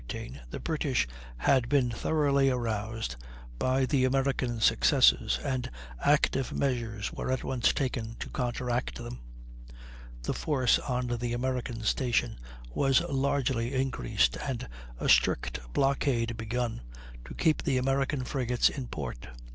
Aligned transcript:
_By 0.03 0.07
the 0.07 0.17
beginning 0.17 0.33
of 0.33 0.49
the 0.49 0.57
year 0.57 0.57
1813 0.57 0.57
the 0.57 0.59
British 0.65 1.07
had 1.45 1.69
been 1.69 1.91
thoroughly 1.91 2.49
aroused 2.49 3.15
by 3.59 3.85
the 3.85 4.03
American 4.05 4.59
successes, 4.59 5.37
and 5.43 5.69
active 6.03 6.51
measures 6.51 7.13
were 7.13 7.31
at 7.31 7.43
once 7.43 7.71
taken 7.71 8.15
to 8.15 8.27
counteract 8.31 8.95
them. 8.95 9.19
The 10.23 10.33
force 10.33 10.79
on 10.79 11.05
the 11.19 11.33
American 11.33 11.83
station 11.83 12.39
was 12.73 13.01
largely 13.01 13.75
increased, 13.75 14.37
and 14.37 14.67
a 14.99 15.07
strict 15.07 15.59
blockade 15.71 16.35
begun, 16.35 16.81
to 17.25 17.35
keep 17.35 17.61
the 17.61 17.77
American 17.77 18.23
frigates 18.23 18.69
in 18.69 18.87
port. 18.87 19.27